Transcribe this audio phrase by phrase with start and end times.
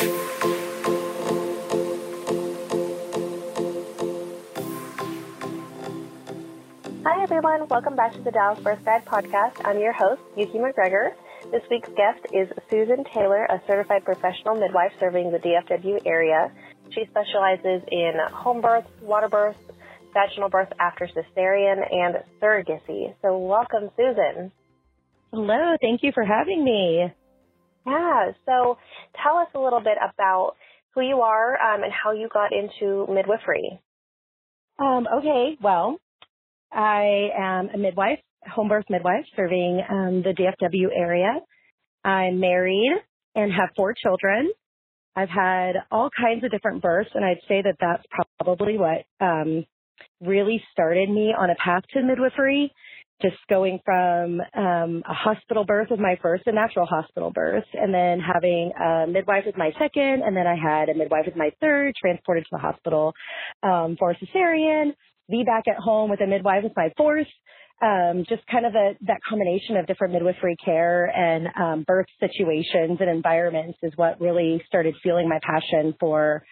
[0.00, 0.06] Hi,
[7.22, 7.68] everyone.
[7.68, 9.62] Welcome back to the Dallas Birth Guide podcast.
[9.62, 11.12] I'm your host, Yuki McGregor.
[11.52, 16.50] This week's guest is Susan Taylor, a certified professional midwife serving the DFW area.
[16.94, 19.58] She specializes in home birth, water birth,
[20.14, 23.14] vaginal birth after cesarean, and surrogacy.
[23.20, 24.50] So, welcome, Susan.
[25.30, 25.76] Hello.
[25.82, 27.12] Thank you for having me.
[27.86, 28.32] Yeah.
[28.46, 28.78] So,
[29.22, 30.54] tell us a little bit about
[30.94, 33.80] who you are um, and how you got into midwifery.
[34.78, 35.56] Um, okay.
[35.62, 35.98] Well,
[36.72, 41.40] I am a midwife, home birth midwife serving um, the DFW area.
[42.04, 42.92] I'm married
[43.34, 44.50] and have four children.
[45.16, 48.04] I've had all kinds of different births, and I'd say that that's
[48.38, 49.66] probably what um,
[50.20, 52.72] really started me on a path to midwifery.
[53.22, 57.92] Just going from um, a hospital birth with my first, a natural hospital birth, and
[57.92, 61.50] then having a midwife as my second, and then I had a midwife as my
[61.60, 63.12] third, transported to the hospital
[63.62, 64.94] um, for a cesarean,
[65.30, 67.26] be back at home with a midwife with my fourth.
[67.82, 72.98] Um, just kind of a, that combination of different midwifery care and um, birth situations
[73.00, 76.42] and environments is what really started fueling my passion for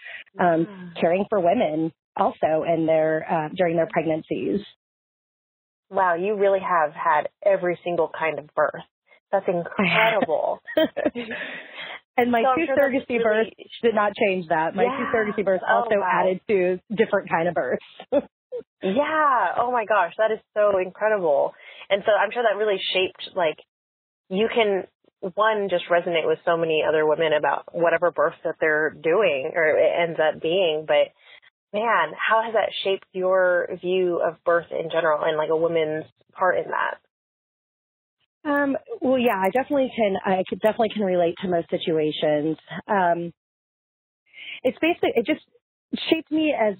[0.40, 4.60] um, caring for women also in their uh, during their pregnancies.
[5.90, 8.84] Wow, you really have had every single kind of birth.
[9.32, 10.60] That's incredible.
[12.18, 13.22] And my so two sure surrogacy really...
[13.22, 14.74] births did not change that.
[14.74, 14.98] My yeah.
[14.98, 16.10] two surrogacy births oh, also wow.
[16.10, 17.84] added to different kind of births.
[18.82, 19.54] Yeah.
[19.56, 21.52] Oh my gosh, that is so incredible.
[21.88, 23.58] And so I'm sure that really shaped like
[24.28, 24.84] you can
[25.34, 29.78] one just resonate with so many other women about whatever birth that they're doing or
[29.78, 31.14] it ends up being, but
[31.72, 36.04] man, how has that shaped your view of birth in general and like a woman's
[36.32, 36.98] part in that?
[38.48, 40.16] Um, well, yeah, I definitely can.
[40.24, 42.56] I definitely can relate to most situations.
[42.86, 43.32] Um,
[44.62, 45.44] it's basically it just
[46.08, 46.76] shaped me as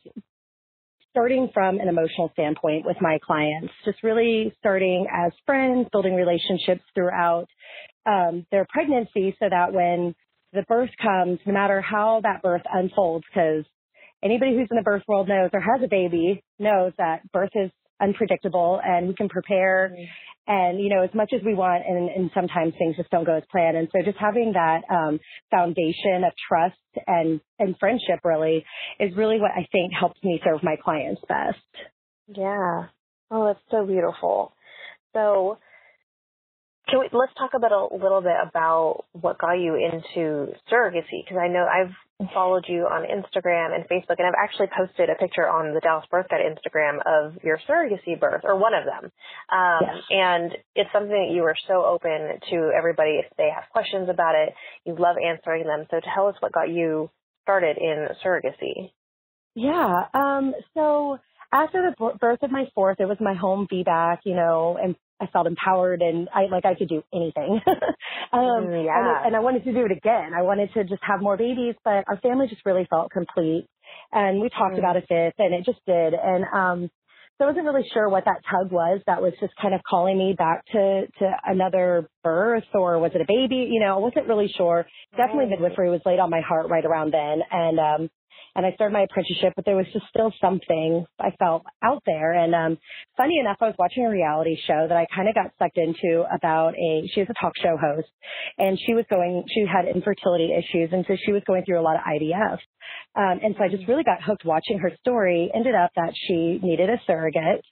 [1.11, 6.83] starting from an emotional standpoint with my clients, just really starting as friends, building relationships
[6.95, 7.47] throughout
[8.07, 10.15] um, their pregnancy so that when
[10.53, 13.65] the birth comes, no matter how that birth unfolds, because
[14.23, 17.71] anybody who's in the birth world knows or has a baby knows that birth is
[18.01, 20.53] unpredictable and we can prepare mm-hmm.
[20.53, 23.37] and you know as much as we want and, and sometimes things just don't go
[23.37, 23.77] as planned.
[23.77, 25.19] And so just having that um,
[25.51, 26.77] foundation of trust
[27.07, 28.65] and and friendship really
[29.01, 31.59] is really what i think helps me serve my clients best.
[32.29, 32.87] Yeah.
[33.31, 34.53] Oh that's so beautiful.
[35.13, 35.59] So
[36.89, 41.37] can we, let's talk about a little bit about what got you into surrogacy because
[41.39, 41.93] I know I've
[42.33, 46.05] followed you on Instagram and Facebook and I've actually posted a picture on the Dallas
[46.11, 49.13] Birth Guide Instagram of your surrogacy birth or one of them.
[49.53, 50.03] Um, yes.
[50.11, 54.35] And it's something that you are so open to everybody if they have questions about
[54.35, 54.55] it.
[54.85, 55.87] You love answering them.
[55.91, 57.11] So tell us what got you
[57.43, 58.91] started in surrogacy.
[59.55, 60.05] Yeah.
[60.15, 61.19] Um, so
[61.53, 65.27] after the birth of my fourth, it was my home VBAC, you know, and I
[65.27, 67.61] felt empowered and I like I could do anything.
[68.33, 69.19] um, yeah.
[69.23, 70.33] And, and I wanted to do it again.
[70.37, 73.67] I wanted to just have more babies, but our family just really felt complete.
[74.13, 74.79] And we talked mm.
[74.79, 76.15] about a fifth and it just did.
[76.15, 76.91] And, um,
[77.39, 80.19] so I wasn't really sure what that tug was that was just kind of calling
[80.19, 83.69] me back to, to another birth or was it a baby?
[83.71, 84.87] You know, I wasn't really sure.
[85.17, 87.41] Definitely midwifery was laid on my heart right around then.
[87.51, 88.11] And, um,
[88.55, 92.33] and I started my apprenticeship, but there was just still something I felt out there.
[92.33, 92.79] And um,
[93.17, 96.25] funny enough, I was watching a reality show that I kind of got sucked into
[96.33, 98.09] about a, she was a talk show host
[98.59, 100.91] and she was going, she had infertility issues.
[100.93, 102.59] And so she was going through a lot of IVF.
[103.15, 106.59] Um, and so I just really got hooked watching her story, ended up that she
[106.63, 107.65] needed a surrogate.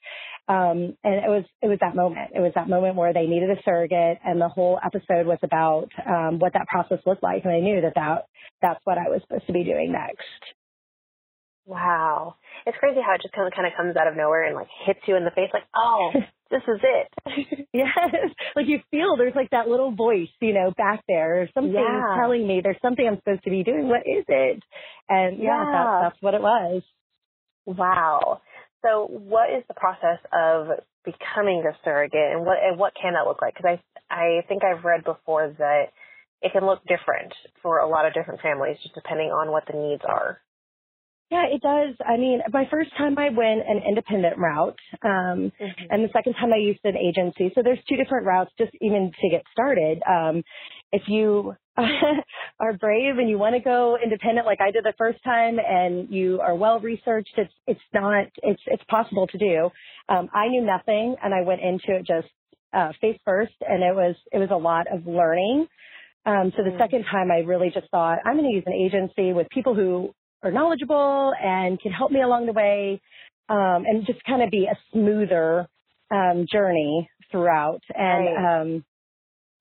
[0.48, 2.30] Um, and it was it was that moment.
[2.34, 5.90] It was that moment where they needed a surrogate, and the whole episode was about
[6.06, 7.44] um, what that process looked like.
[7.44, 8.26] And I knew that that
[8.62, 10.22] that's what I was supposed to be doing next.
[11.66, 12.36] Wow.
[12.64, 14.68] It's crazy how it just kind of, kind of comes out of nowhere and like
[14.86, 16.12] hits you in the face like, oh,
[16.50, 17.66] this is it.
[17.72, 17.98] yes.
[18.54, 21.38] Like you feel there's like that little voice, you know, back there.
[21.38, 22.16] There's something yeah.
[22.16, 23.88] telling me there's something I'm supposed to be doing.
[23.88, 24.62] What is it?
[25.08, 25.72] And yeah, yeah.
[25.72, 26.82] That, that's what it was.
[27.66, 28.42] Wow.
[28.86, 33.26] So what is the process of becoming a surrogate and what, and what can that
[33.26, 33.54] look like?
[33.56, 33.78] Because
[34.10, 35.86] I, I think I've read before that
[36.40, 39.76] it can look different for a lot of different families just depending on what the
[39.76, 40.40] needs are.
[41.30, 41.96] Yeah, it does.
[42.06, 45.86] I mean, my first time I went an independent route, um, mm-hmm.
[45.90, 47.52] and the second time I used an agency.
[47.54, 50.02] So there's two different routes just even to get started.
[50.08, 50.44] Um,
[50.92, 51.56] if you
[52.60, 56.10] are brave and you want to go independent like I did the first time and
[56.10, 59.70] you are well researched, it's, it's not, it's, it's possible to do.
[60.08, 62.28] Um, I knew nothing and I went into it just,
[62.72, 65.66] uh, face first and it was, it was a lot of learning
[66.26, 66.78] Um, so the mm.
[66.78, 70.14] second time I really just thought I'm going to use an agency with people who
[70.42, 73.00] are knowledgeable and can help me along the way
[73.48, 75.68] um, and just kind of be a smoother
[76.10, 77.80] um, journey throughout.
[77.94, 78.60] And right.
[78.60, 78.84] um,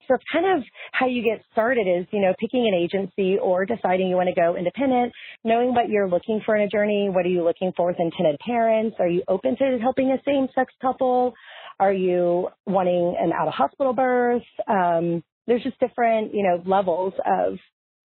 [0.07, 3.65] so it's kind of how you get started is, you know, picking an agency or
[3.65, 5.11] deciding you want to go independent,
[5.43, 7.09] knowing what you're looking for in a journey.
[7.09, 8.97] What are you looking for with intended parents?
[8.99, 11.33] Are you open to helping a same sex couple?
[11.79, 14.43] Are you wanting an out of hospital birth?
[14.67, 17.57] Um, there's just different, you know, levels of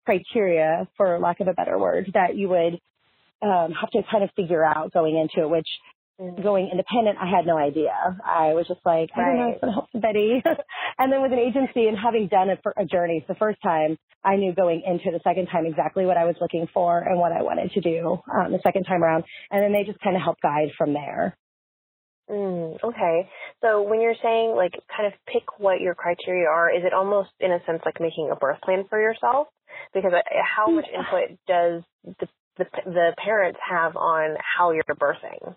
[0.09, 2.79] criteria, for lack of a better word, that you would
[3.43, 5.67] um, have to kind of figure out going into it, which
[6.19, 6.41] mm.
[6.41, 7.93] going independent, I had no idea.
[8.25, 10.41] I was just like, I don't know, it's going to help somebody.
[10.99, 13.97] and then with an agency and having done it for a journey the first time,
[14.25, 17.31] I knew going into the second time exactly what I was looking for and what
[17.31, 19.25] I wanted to do um, the second time around.
[19.51, 21.37] And then they just kind of help guide from there.
[22.29, 23.29] Mm, okay.
[23.61, 27.29] So when you're saying like kind of pick what your criteria are, is it almost
[27.39, 29.47] in a sense like making a birth plan for yourself?
[29.93, 31.83] Because uh, how much input does
[32.19, 32.27] the
[32.57, 35.55] the, the parents have on how you're birthing?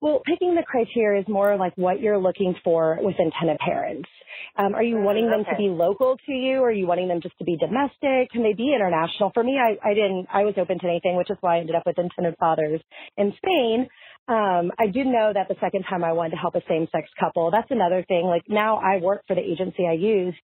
[0.00, 4.08] Well, picking the criteria is more like what you're looking for with intended parents.
[4.56, 5.50] Um, are you mm, wanting them okay.
[5.52, 6.58] to be local to you?
[6.58, 8.30] Or are you wanting them just to be domestic?
[8.30, 9.30] Can they be international?
[9.32, 11.76] For me, I, I didn't, I was open to anything, which is why I ended
[11.76, 12.80] up with intended fathers
[13.16, 13.88] in Spain.
[14.28, 17.50] Um, I do know that the second time I wanted to help a same-sex couple.
[17.50, 18.26] That's another thing.
[18.26, 20.36] Like now I work for the agency I used.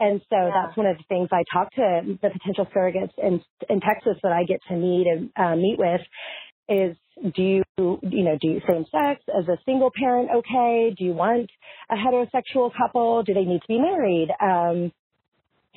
[0.00, 0.50] And so yeah.
[0.52, 3.40] that's one of the things I talk to the potential surrogates in,
[3.70, 6.00] in Texas that I get to meet and uh, meet with
[6.68, 6.96] is
[7.34, 10.94] do you, you know, do you same sex as a single parent okay?
[10.96, 11.48] Do you want
[11.90, 13.22] a heterosexual couple?
[13.22, 14.28] Do they need to be married?
[14.40, 14.92] Um,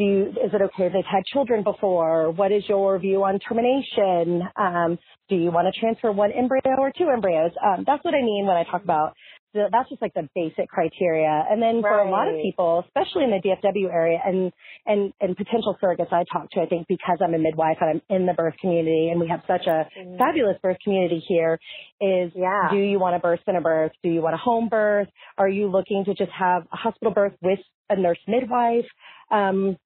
[0.01, 2.31] do you, is it okay if they've had children before?
[2.31, 4.41] What is your view on termination?
[4.57, 4.97] Um,
[5.29, 7.51] do you want to transfer one embryo or two embryos?
[7.63, 9.13] Um, that's what I mean when I talk about
[9.53, 11.45] the, that's just like the basic criteria.
[11.49, 11.91] And then right.
[11.91, 14.51] for a lot of people, especially in the DFW area and,
[14.87, 18.15] and, and potential surrogates I talk to, I think because I'm a midwife and I'm
[18.15, 20.17] in the birth community and we have such a mm.
[20.17, 21.59] fabulous birth community here
[21.99, 22.69] is yeah.
[22.71, 23.91] do you want a birth in a birth?
[24.01, 25.09] Do you want a home birth?
[25.37, 27.59] Are you looking to just have a hospital birth with
[27.89, 28.85] a nurse midwife?
[29.29, 29.77] Um,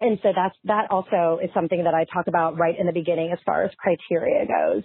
[0.00, 3.30] and so that's, that also is something that I talk about right in the beginning
[3.32, 4.82] as far as criteria goes,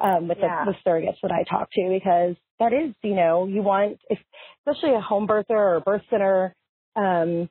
[0.00, 0.64] um, with yeah.
[0.64, 4.18] the, the surrogates that I talk to because that is, you know, you want, if,
[4.66, 6.54] especially a home birther or a birth center,
[6.96, 7.48] um,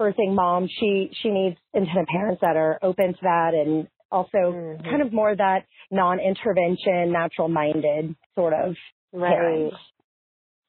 [0.00, 4.82] birthing mom, she, she needs intended parents that are open to that and also mm-hmm.
[4.84, 8.74] kind of more that non-intervention, natural minded sort of
[9.12, 9.30] right.
[9.30, 9.76] Parents.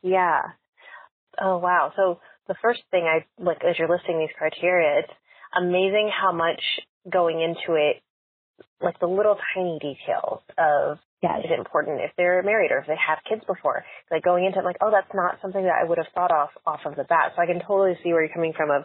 [0.04, 0.42] Yeah.
[1.42, 1.94] Oh wow.
[1.96, 5.14] So the first thing I like as you're listing these criteria, it's
[5.56, 6.62] amazing how much
[7.12, 8.02] going into it,
[8.82, 11.40] like the little tiny details of yes.
[11.46, 13.86] is it important if they're married or if they have kids before.
[14.12, 16.50] Like going into it, like, oh, that's not something that I would have thought off
[16.66, 17.34] off of the bat.
[17.36, 18.72] So I can totally see where you're coming from.
[18.72, 18.84] Of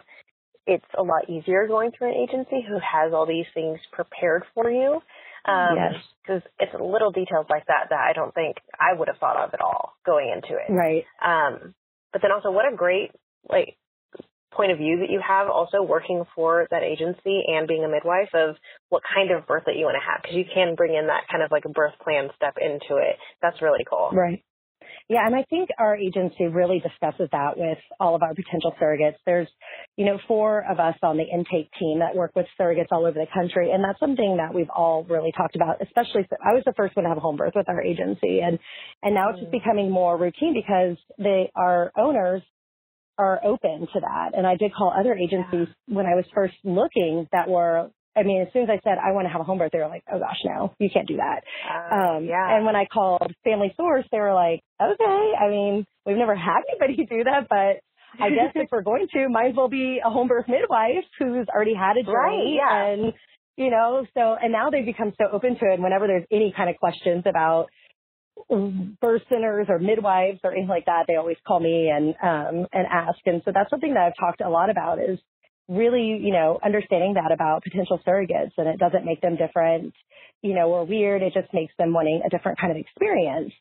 [0.65, 4.71] it's a lot easier going through an agency who has all these things prepared for
[4.71, 5.01] you.
[5.45, 5.93] Um, yes.
[6.21, 9.53] Because it's little details like that that I don't think I would have thought of
[9.53, 10.71] at all going into it.
[10.71, 11.03] Right.
[11.21, 11.75] Um,
[12.13, 13.11] but then also, what a great
[13.49, 13.75] like
[14.55, 18.33] point of view that you have also working for that agency and being a midwife
[18.33, 18.55] of
[18.89, 21.27] what kind of birth that you want to have because you can bring in that
[21.29, 23.17] kind of like a birth plan step into it.
[23.41, 24.09] That's really cool.
[24.11, 24.43] Right.
[25.09, 29.15] Yeah, and I think our agency really discusses that with all of our potential surrogates.
[29.25, 29.47] There's,
[29.97, 33.19] you know, four of us on the intake team that work with surrogates all over
[33.19, 35.81] the country, and that's something that we've all really talked about.
[35.81, 38.57] Especially, I was the first one to have a home birth with our agency, and
[39.01, 39.59] and now it's just mm.
[39.59, 42.41] becoming more routine because they our owners
[43.17, 44.31] are open to that.
[44.35, 45.95] And I did call other agencies yeah.
[45.95, 49.11] when I was first looking that were, I mean, as soon as I said I
[49.11, 51.17] want to have a home birth, they were like, "Oh gosh, no, you can't do
[51.17, 52.55] that." Uh, um, yeah.
[52.55, 56.61] And when I called Family Source, they were like, "Okay." I mean, we've never had
[56.69, 57.81] anybody do that, but
[58.19, 61.47] I guess if we're going to, might as well be a home birth midwife who's
[61.53, 62.93] already had a journey, right, yeah.
[62.93, 63.13] and
[63.57, 65.79] you know, so and now they've become so open to it.
[65.79, 67.67] Whenever there's any kind of questions about
[68.49, 72.85] birth centers or midwives or anything like that, they always call me and um, and
[72.91, 73.19] ask.
[73.25, 75.19] And so that's something that I've talked a lot about is
[75.67, 79.93] really, you know, understanding that about potential surrogates and it doesn't make them different,
[80.41, 81.21] you know, or weird.
[81.21, 83.53] It just makes them wanting a different kind of experience.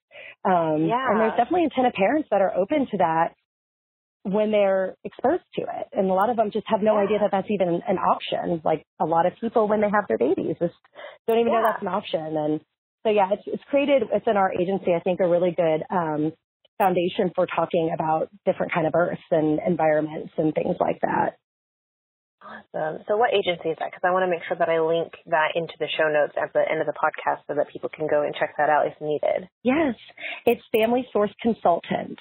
[0.45, 1.11] Um, yeah.
[1.11, 3.35] And there's definitely a ton of parents that are open to that
[4.25, 5.89] when they're exposed to it.
[5.93, 7.05] And a lot of them just have no yeah.
[7.05, 8.61] idea that that's even an option.
[8.65, 10.75] Like a lot of people when they have their babies just
[11.27, 11.61] don't even yeah.
[11.61, 12.37] know that's an option.
[12.37, 12.61] And
[13.03, 16.33] so yeah, it's, it's created within our agency, I think, a really good um,
[16.79, 21.37] foundation for talking about different kind of births and environments and things like that.
[22.43, 23.05] Awesome.
[23.07, 23.91] So what agency is that?
[23.95, 26.53] Because I want to make sure that I link that into the show notes at
[26.53, 28.99] the end of the podcast so that people can go and check that out if
[29.01, 29.49] needed.
[29.63, 29.95] Yes.
[30.45, 32.21] It's Family Source Consultants.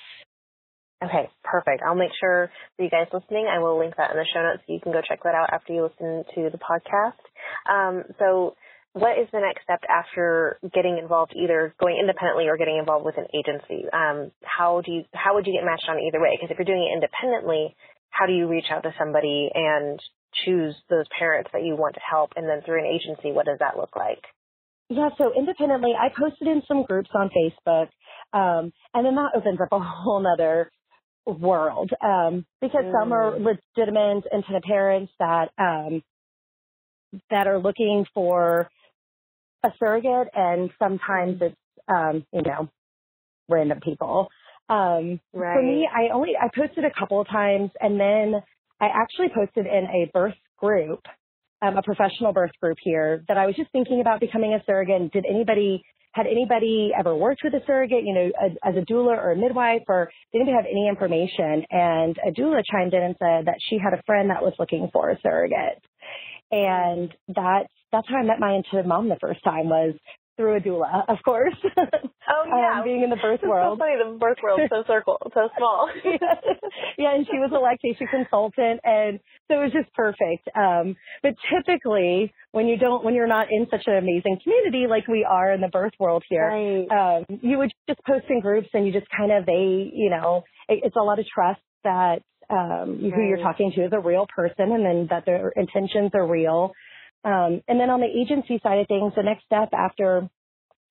[1.04, 1.82] Okay, perfect.
[1.82, 4.62] I'll make sure for you guys listening, I will link that in the show notes
[4.68, 7.18] so you can go check that out after you listen to the podcast.
[7.66, 8.54] Um, so
[8.94, 13.18] what is the next step after getting involved, either going independently or getting involved with
[13.18, 13.86] an agency?
[13.92, 16.36] Um, how do you, how would you get matched on either way?
[16.36, 17.76] Because if you're doing it independently,
[18.10, 20.00] how do you reach out to somebody and
[20.44, 22.34] choose those parents that you want to help?
[22.36, 24.24] And then through an agency, what does that look like?
[24.90, 27.88] Yeah, so independently, I posted in some groups on Facebook,
[28.34, 30.70] um, and then that opens up a whole nother
[31.26, 32.92] world um, because mm.
[32.92, 33.56] some are mm.
[33.78, 36.04] legitimate intended parents that um,
[37.30, 38.70] that are looking for
[39.64, 41.56] a surrogate, and sometimes it's
[41.88, 42.70] um, you know
[43.50, 44.30] random people.
[44.70, 45.56] Um, right.
[45.56, 48.42] For me, I only I posted a couple of times, and then
[48.80, 51.02] I actually posted in a birth group,
[51.62, 55.12] um, a professional birth group here, that I was just thinking about becoming a surrogate.
[55.12, 59.18] Did anybody had anybody ever worked with a surrogate, you know, a, as a doula
[59.18, 61.66] or a midwife, or did anybody have any information?
[61.72, 64.90] And a doula chimed in and said that she had a friend that was looking
[64.92, 65.82] for a surrogate.
[66.52, 69.96] And that's, that's how I met my intended mom the first time was
[70.38, 71.56] through a doula, of course.
[72.34, 73.78] Oh yeah, um, being in the birth world.
[73.78, 75.90] so funny, the birth world so circle, so small.
[76.06, 76.16] yeah.
[76.98, 79.20] yeah, and she was a lactation consultant, and
[79.50, 80.48] so it was just perfect.
[80.56, 85.08] Um, but typically, when you don't, when you're not in such an amazing community like
[85.08, 87.18] we are in the birth world here, right.
[87.18, 90.44] um, you would just post in groups, and you just kind of they, you know,
[90.70, 93.14] it, it's a lot of trust that um, right.
[93.14, 96.72] who you're talking to is a real person, and then that their intentions are real.
[97.24, 100.30] Um, and then on the agency side of things, the next step after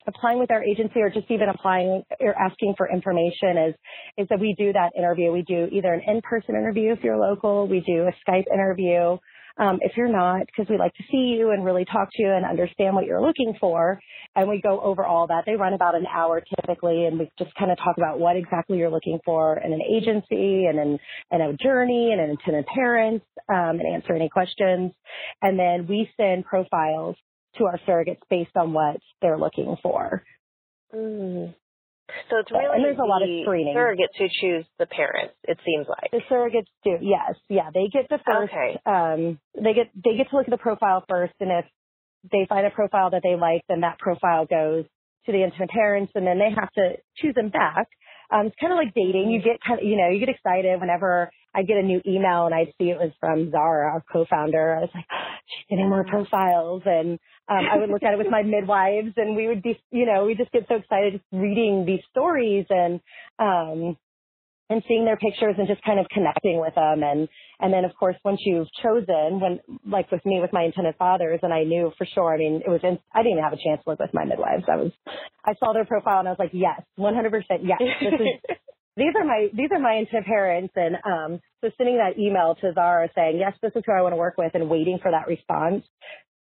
[0.06, 3.74] applying with our agency or just even applying or asking for information is
[4.16, 5.30] is that we do that interview.
[5.30, 9.18] We do either an in-person interview if you're local, we do a Skype interview,
[9.60, 12.30] um, if you're not, because we like to see you and really talk to you
[12.30, 14.00] and understand what you're looking for,
[14.34, 15.44] and we go over all that.
[15.44, 18.78] They run about an hour typically, and we just kind of talk about what exactly
[18.78, 20.98] you're looking for in an agency and in,
[21.30, 24.92] in a journey and an intended parents, um, and answer any questions.
[25.42, 27.16] And then we send profiles
[27.58, 30.22] to our surrogates based on what they're looking for.
[30.94, 31.54] Mm.
[32.30, 33.74] So it's really and there's a lot of screening.
[33.74, 35.34] Surrogates who choose the parents.
[35.44, 36.98] It seems like the surrogates do.
[37.00, 38.52] Yes, yeah, they get the first.
[38.52, 38.78] Okay.
[38.86, 41.64] Um, they get they get to look at the profile first, and if
[42.30, 44.84] they find a profile that they like, then that profile goes
[45.26, 47.88] to the intended parents, and then they have to choose them back.
[48.32, 49.30] Um, it's kind of like dating.
[49.30, 52.46] You get kind of, you know, you get excited whenever I get a new email
[52.46, 54.76] and I see it was from Zara, our co-founder.
[54.76, 55.04] I was like,
[55.48, 57.18] she's getting more profiles, and
[57.50, 60.24] um, I would look at it with my midwives, and we would be, you know,
[60.24, 63.00] we just get so excited just reading these stories and
[63.40, 63.96] um,
[64.70, 67.28] and seeing their pictures and just kind of connecting with them, and
[67.58, 71.40] and then of course once you've chosen, when like with me with my intended fathers,
[71.42, 72.32] and I knew for sure.
[72.32, 74.24] I mean, it was in, I didn't even have a chance to look with my
[74.24, 74.64] midwives.
[74.70, 74.92] I was
[75.44, 78.56] I saw their profile and I was like, yes, 100 percent, yes, this is.
[78.96, 82.72] these are my these are my intended parents and um so sending that email to
[82.74, 85.26] Zara saying, Yes, this is who I want to work with and waiting for that
[85.26, 85.84] response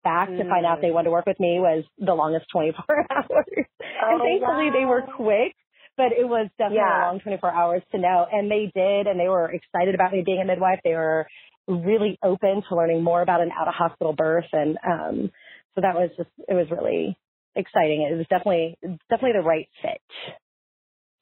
[0.03, 0.37] back mm.
[0.37, 3.25] to find out they wanted to work with me was the longest 24 hours.
[3.29, 4.73] Oh, and thankfully wow.
[4.73, 5.55] they were quick,
[5.97, 7.05] but it was definitely yeah.
[7.05, 8.25] a long 24 hours to know.
[8.31, 10.79] And they did, and they were excited about me being a midwife.
[10.83, 11.27] They were
[11.67, 14.49] really open to learning more about an out of hospital birth.
[14.53, 15.31] And, um,
[15.75, 17.17] so that was just, it was really
[17.55, 18.07] exciting.
[18.09, 18.77] It was definitely,
[19.09, 20.01] definitely the right fit.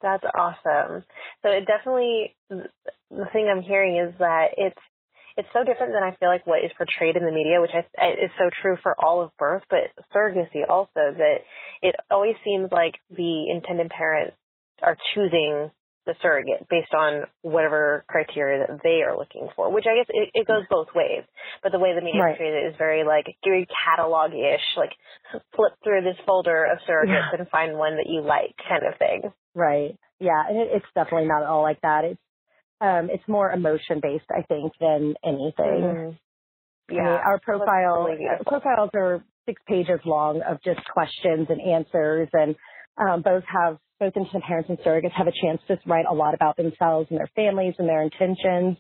[0.02, 1.04] That's awesome.
[1.42, 4.80] So it definitely, the thing I'm hearing is that it's
[5.38, 8.10] it's so different than I feel like what is portrayed in the media, which I,
[8.10, 11.38] is so true for all of birth, but surrogacy also that
[11.82, 14.36] it always seems like the intended parents
[14.82, 15.70] are choosing
[16.08, 20.30] the surrogate based on whatever criteria that they are looking for, which I guess it,
[20.34, 21.24] it goes both ways.
[21.62, 22.38] But the way the media right.
[22.38, 24.96] portrays it is very like very catalog-ish, like
[25.56, 27.38] flip through this folder of surrogates yeah.
[27.40, 29.32] and find one that you like kind of thing.
[29.54, 30.00] Right.
[30.20, 30.42] Yeah.
[30.48, 32.06] And it, it's definitely not all like that.
[32.06, 32.22] It's
[32.82, 35.54] um, it's more emotion based, I think, than anything.
[35.82, 36.18] Mm.
[36.90, 41.48] Yeah, I mean, our profile really our profiles are six pages long of just questions
[41.50, 42.56] and answers, and
[42.98, 46.34] um, both have both intended parents and surrogates have a chance to write a lot
[46.34, 48.78] about themselves and their families and their intentions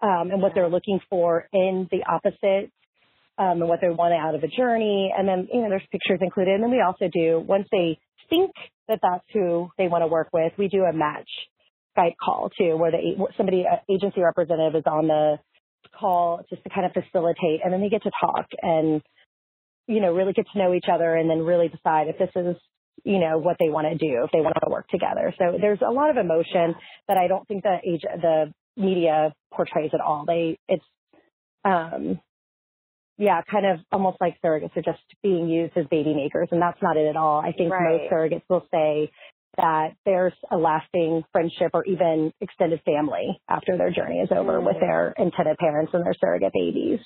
[0.00, 2.70] um, and what they're looking for in the opposite
[3.38, 5.12] um, and what they want out of a journey.
[5.16, 6.54] And then, you know, there's pictures included.
[6.54, 7.98] And then we also do, once they
[8.30, 8.52] think
[8.88, 11.28] that that's who they want to work with, we do a match
[11.96, 15.38] Skype call too, where the somebody agency representative is on the
[15.98, 19.02] call just to kind of facilitate, and then they get to talk and
[19.86, 22.56] you know really get to know each other, and then really decide if this is
[23.04, 25.34] you know what they want to do, if they want to work together.
[25.38, 26.74] So there's a lot of emotion
[27.08, 30.24] that I don't think the age the media portrays at all.
[30.26, 30.84] They it's
[31.64, 32.20] um
[33.18, 36.80] yeah, kind of almost like surrogates are just being used as baby makers, and that's
[36.82, 37.40] not it at all.
[37.40, 38.00] I think right.
[38.00, 39.10] most surrogates will say
[39.56, 44.66] that there's a lasting friendship or even extended family after their journey is over mm-hmm.
[44.66, 47.00] with their intended parents and their surrogate babies.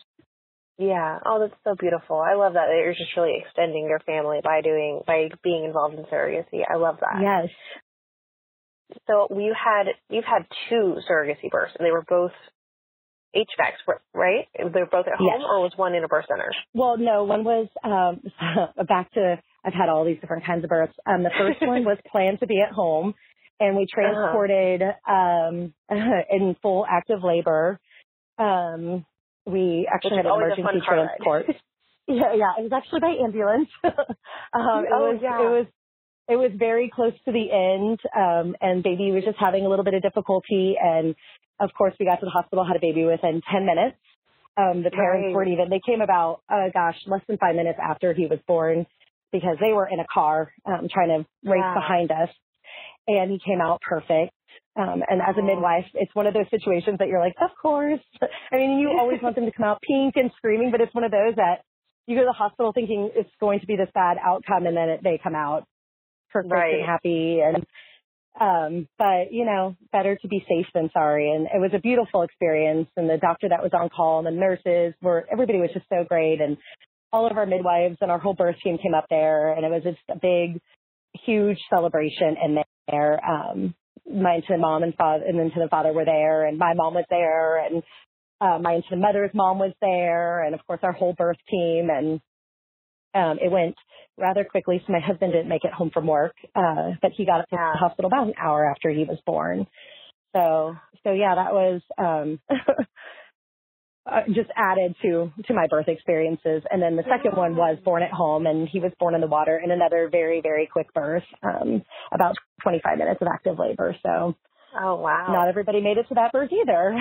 [0.79, 1.19] Yeah.
[1.25, 2.21] Oh, that's so beautiful.
[2.21, 2.69] I love that.
[2.69, 6.63] You're just really extending your family by doing by being involved in surrogacy.
[6.69, 7.23] I love that.
[7.23, 7.49] Yes.
[9.07, 12.33] So you had you've had two surrogacy births, and they were both
[13.35, 14.47] HBACs, right?
[14.57, 15.41] They were both at home, yes.
[15.43, 16.51] or was one in a birth center?
[16.75, 18.21] Well, no, one was um,
[18.87, 19.39] back to.
[19.67, 20.95] I've had all these different kinds of births.
[21.05, 23.15] Um, the first one was planned to be at home,
[23.59, 24.01] and we uh-huh.
[24.01, 25.13] transported uh-huh.
[25.13, 25.75] um,
[26.31, 27.81] in full active labor.
[28.39, 29.05] Um,
[29.45, 31.47] we actually had an emergency transport.
[32.07, 33.69] yeah, yeah, it was actually by ambulance.
[33.85, 35.41] um, it oh, was, yeah.
[35.41, 35.67] It was
[36.29, 39.85] it was very close to the end, um, and baby was just having a little
[39.85, 40.75] bit of difficulty.
[40.81, 41.15] And
[41.61, 43.97] of course, we got to the hospital, had a baby within 10 minutes.
[44.57, 45.35] Um, the parents right.
[45.35, 48.87] weren't even, they came about, uh, gosh, less than five minutes after he was born
[49.33, 52.29] because they were in a car, um, trying to race behind us.
[53.07, 54.33] And he came out perfect.
[54.77, 58.01] Um, and as a midwife, it's one of those situations that you're like, of course.
[58.53, 61.05] I mean, you always want them to come out pink and screaming, but it's one
[61.05, 61.63] of those that
[62.07, 64.89] you go to the hospital thinking it's going to be this bad outcome, and then
[64.89, 65.65] it, they come out
[66.31, 66.75] perfect right.
[66.75, 67.41] and happy.
[67.41, 67.67] And
[68.39, 71.31] um, but you know, better to be safe than sorry.
[71.31, 72.89] And it was a beautiful experience.
[72.97, 76.05] And the doctor that was on call and the nurses were everybody was just so
[76.09, 76.41] great.
[76.41, 76.59] And
[77.13, 79.83] all of our midwives and our whole birth team came up there, and it was
[79.83, 80.61] just a big,
[81.25, 82.59] huge celebration And
[82.91, 83.21] there.
[83.25, 83.75] Um,
[84.11, 87.65] my intended mom and father and intended father were there and my mom was there
[87.65, 87.83] and
[88.41, 92.21] uh, my intended mother's mom was there and of course our whole birth team and
[93.15, 93.75] um, it went
[94.19, 97.41] rather quickly so my husband didn't make it home from work uh, but he got
[97.41, 99.67] up to the hospital about an hour after he was born
[100.35, 102.39] so so yeah that was um
[104.07, 106.63] uh, just added to to my birth experiences.
[106.71, 109.27] And then the second one was born at home, and he was born in the
[109.27, 111.83] water in another very very quick birth, um,
[112.13, 113.95] about 25 minutes of active labor.
[114.03, 114.35] So.
[114.79, 115.33] Oh wow!
[115.33, 116.93] Not everybody made it to that birth either.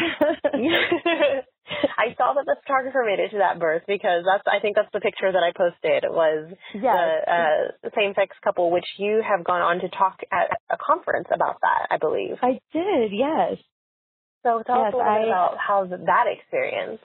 [1.97, 4.91] I saw that the photographer made it to that birth because that's I think that's
[4.93, 6.05] the picture that I posted.
[6.07, 6.95] Was yes.
[6.95, 11.57] the uh, same-sex couple, which you have gone on to talk at a conference about
[11.61, 12.37] that, I believe.
[12.41, 13.57] I did, yes.
[14.45, 16.99] So tell yes, us a little I, bit about how's that experience.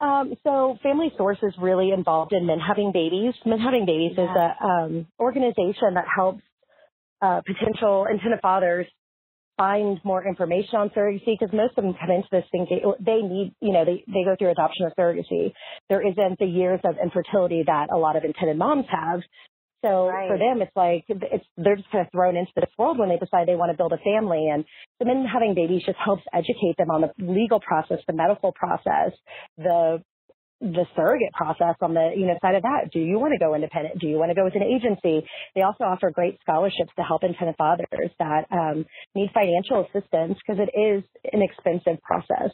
[0.00, 3.34] Um, so Family Source is really involved in Men Having Babies.
[3.44, 4.24] Men Having Babies yeah.
[4.24, 6.42] is a um, organization that helps
[7.20, 8.86] uh, potential intended fathers
[9.58, 13.52] find more information on surrogacy because most of them come into this thinking they need,
[13.60, 15.52] you know, they, they go through adoption or surrogacy.
[15.90, 19.20] There isn't the years of infertility that a lot of intended moms have.
[19.82, 20.28] So right.
[20.28, 23.16] for them, it's like it's they're just kind of thrown into this world when they
[23.16, 24.64] decide they want to build a family, and
[24.98, 29.12] the men having babies just helps educate them on the legal process, the medical process,
[29.56, 30.02] the
[30.60, 32.92] the surrogate process on the you know side of that.
[32.92, 33.98] Do you want to go independent?
[33.98, 35.26] Do you want to go with an agency?
[35.54, 40.60] They also offer great scholarships to help intended fathers that um, need financial assistance because
[40.60, 42.52] it is an expensive process.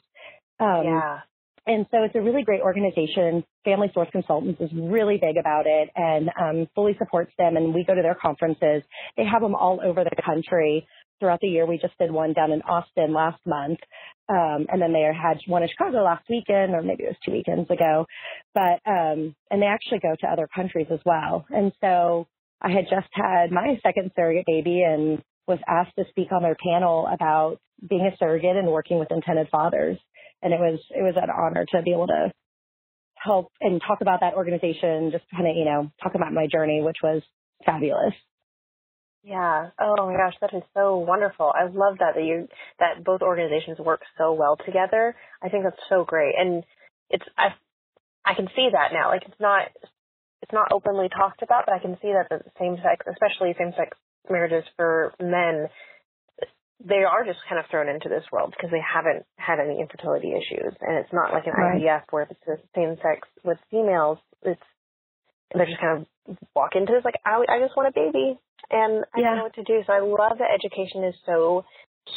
[0.61, 1.19] Um, yeah.
[1.67, 3.45] And so it's a really great organization.
[3.65, 7.57] Family Source Consultants is really big about it and um, fully supports them.
[7.57, 8.83] And we go to their conferences.
[9.17, 10.87] They have them all over the country
[11.19, 11.67] throughout the year.
[11.67, 13.81] We just did one down in Austin last month.
[14.29, 17.33] Um, and then they had one in Chicago last weekend, or maybe it was two
[17.33, 18.07] weekends ago.
[18.55, 21.47] But, um, and they actually go to other countries as well.
[21.51, 22.29] And so
[22.63, 26.57] I had just had my second surrogate baby and was asked to speak on their
[26.57, 29.99] panel about being a surrogate and working with intended fathers
[30.43, 32.33] and it was it was an honor to be able to
[33.15, 36.83] help and talk about that organization, just kind of you know talk about my journey,
[36.83, 37.23] which was
[37.65, 38.15] fabulous.
[39.23, 39.71] Yeah.
[39.81, 41.53] Oh my gosh, that is so wonderful.
[41.53, 45.17] I love that that you that both organizations work so well together.
[45.43, 46.63] I think that's so great, and
[47.11, 47.49] it's I
[48.25, 49.09] I can see that now.
[49.09, 49.69] Like it's not
[50.43, 53.73] it's not openly talked about, but I can see that the same sex, especially same
[53.77, 53.97] sex
[54.31, 55.69] marriages for men,
[56.85, 60.33] they are just kind of thrown into this world because they haven't had any infertility
[60.33, 61.81] issues, and it's not like an right.
[61.81, 64.61] IVF where if it's the same sex with females, it's
[65.55, 68.37] they're just kind of walk into this like I, I just want a baby
[68.71, 69.31] and I yeah.
[69.31, 69.81] don't know what to do.
[69.87, 71.65] So I love that education is so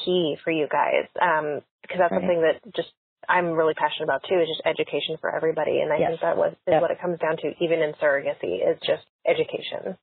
[0.04, 2.22] key for you guys um, because that's right.
[2.22, 2.90] something that just
[3.28, 6.10] I'm really passionate about too is just education for everybody, and I yes.
[6.10, 6.82] think that was is yep.
[6.82, 9.98] what it comes down to even in surrogacy is just education.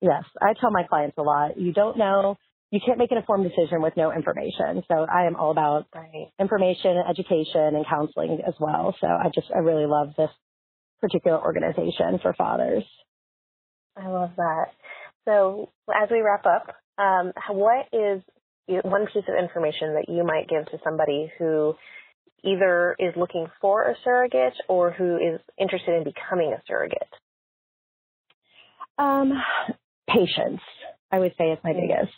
[0.00, 1.58] Yes, I tell my clients a lot.
[1.58, 2.36] You don't know
[2.74, 4.82] you can't make an informed decision with no information.
[4.88, 6.32] So I am all about right.
[6.40, 8.96] information, education, and counseling as well.
[9.00, 10.30] So I just I really love this
[11.00, 12.82] particular organization for fathers.
[13.96, 14.72] I love that.
[15.24, 18.22] So as we wrap up, um, what is
[18.82, 21.76] one piece of information that you might give to somebody who
[22.42, 26.98] either is looking for a surrogate or who is interested in becoming a surrogate?
[28.98, 29.32] Um,
[30.08, 30.60] patience.
[31.12, 31.80] I would say is my mm-hmm.
[31.82, 32.12] biggest.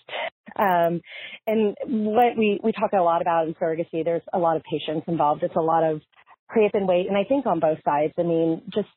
[0.58, 1.00] Um,
[1.46, 5.04] and what we, we talk a lot about in surrogacy, there's a lot of patience
[5.06, 5.42] involved.
[5.42, 6.00] It's a lot of
[6.48, 7.06] creep and wait.
[7.08, 8.88] And I think on both sides, I mean, just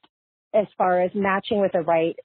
[0.53, 2.15] as far as matching with the right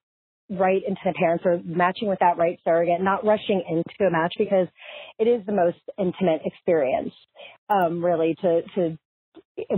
[0.50, 4.68] right intended parents or matching with that right surrogate, not rushing into a match because
[5.18, 7.12] it is the most intimate experience,
[7.70, 8.98] um, really to, to,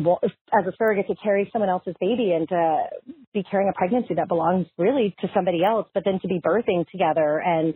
[0.00, 2.78] well, as a surrogate to carry someone else's baby and to
[3.32, 6.84] be carrying a pregnancy that belongs really to somebody else, but then to be birthing
[6.90, 7.74] together and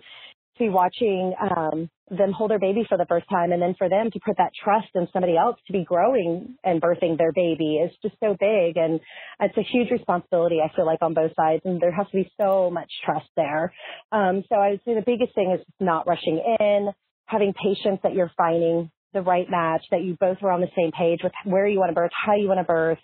[0.60, 4.10] be watching um, them hold their baby for the first time and then for them
[4.10, 7.90] to put that trust in somebody else to be growing and birthing their baby is
[8.02, 9.00] just so big and
[9.40, 12.30] it's a huge responsibility I feel like on both sides and there has to be
[12.40, 13.72] so much trust there.
[14.12, 16.90] Um, so I would say the biggest thing is not rushing in,
[17.26, 20.92] having patience that you're finding the right match, that you both are on the same
[20.92, 22.98] page with where you want to birth, how you want to birth,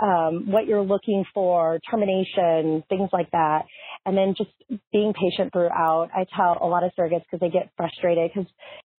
[0.00, 3.62] um, what you're looking for, termination, things like that.
[4.06, 4.50] And then just
[4.92, 6.08] being patient throughout.
[6.14, 8.50] I tell a lot of surrogates because they get frustrated because,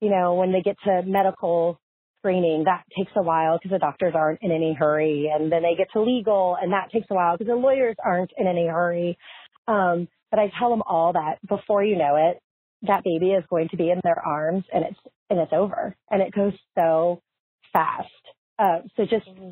[0.00, 1.80] you know, when they get to medical
[2.18, 5.30] screening, that takes a while because the doctors aren't in any hurry.
[5.34, 8.32] And then they get to legal and that takes a while because the lawyers aren't
[8.36, 9.16] in any hurry.
[9.66, 12.40] Um, but I tell them all that before you know it,
[12.82, 14.98] that baby is going to be in their arms and it's,
[15.30, 17.22] and it's over and it goes so
[17.72, 18.08] fast.
[18.58, 19.50] Uh, so just mm-hmm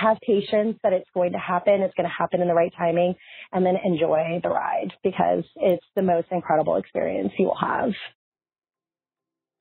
[0.00, 1.80] have patience that it's going to happen.
[1.82, 3.14] It's going to happen in the right timing
[3.52, 7.92] and then enjoy the ride because it's the most incredible experience you will have.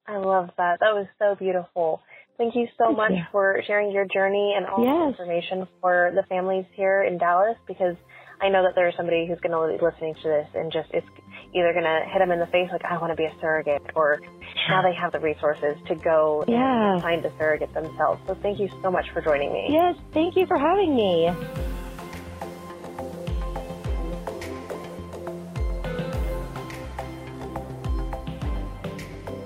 [0.08, 0.80] I love that.
[0.82, 2.02] That was so beautiful.
[2.38, 3.24] Thank you so Thank much you.
[3.32, 5.16] for sharing your journey and all yes.
[5.18, 7.96] the information for the families here in Dallas because
[8.42, 11.08] I know that there's somebody who's going to be listening to this and just it's
[11.54, 13.82] either going to hit them in the face like I want to be a surrogate
[13.96, 14.22] or
[14.70, 16.94] now they have the resources to go yeah.
[16.94, 18.22] and find a surrogate themselves.
[18.28, 19.68] So thank you so much for joining me.
[19.70, 21.32] Yes, thank you for having me.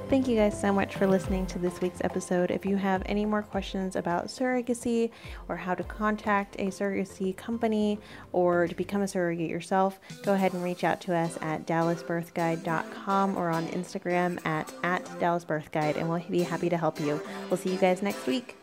[0.09, 2.49] Thank you guys so much for listening to this week's episode.
[2.49, 5.11] If you have any more questions about surrogacy
[5.47, 7.99] or how to contact a surrogacy company
[8.31, 13.37] or to become a surrogate yourself, go ahead and reach out to us at dallasbirthguide.com
[13.37, 17.21] or on Instagram at, at dallasbirthguide and we'll be happy to help you.
[17.51, 18.58] We'll see you guys next week.